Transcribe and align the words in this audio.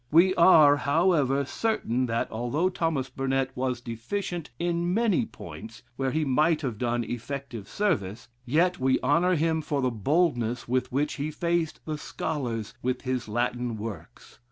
We 0.09 0.33
are, 0.33 0.77
however, 0.77 1.45
certain 1.45 2.07
that 2.07 2.31
although 2.31 2.69
Thomas 2.69 3.07
Burnet 3.07 3.51
was 3.53 3.81
deficient 3.81 4.49
in 4.57 4.95
many 4.95 5.27
points 5.27 5.83
where 5.95 6.09
he 6.09 6.25
might 6.25 6.61
have 6.61 6.79
done 6.79 7.03
effective 7.03 7.69
service, 7.69 8.27
yet 8.43 8.79
we 8.79 8.99
honor 9.01 9.35
him 9.35 9.61
for 9.61 9.79
the 9.79 9.91
boldness 9.91 10.67
with 10.67 10.91
which 10.91 11.17
he 11.17 11.29
faced 11.29 11.81
the 11.85 11.99
scholars 11.99 12.73
with 12.81 13.03
his 13.03 13.27
Latin 13.27 13.77
works. 13.77 14.39